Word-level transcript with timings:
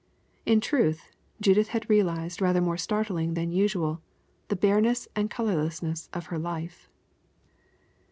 In 0.47 0.61
truth, 0.61 1.09
Judith 1.39 1.67
had 1.67 1.87
realized 1.87 2.41
rather 2.41 2.59
more 2.59 2.75
startlingly 2.75 3.35
than 3.35 3.51
usual 3.51 4.01
the 4.47 4.55
bareness 4.55 5.07
and 5.15 5.29
colorlessness 5.29 6.09
of 6.11 6.25
her 6.33 6.39
life. 6.39 6.89